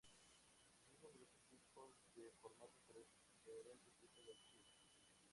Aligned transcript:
Existen 0.73 0.99
diversos 1.13 1.43
tipos 1.51 1.93
de 2.15 2.31
formatos 2.41 2.81
para 2.87 3.01
diferentes 3.29 3.83
tipos 3.99 4.25
de 4.25 4.31
archivos. 4.31 4.81